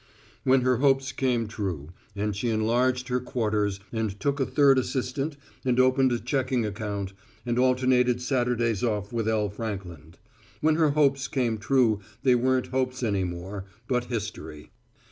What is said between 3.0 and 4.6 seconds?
her quarters and took a